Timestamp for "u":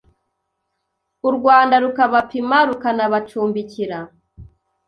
1.29-1.31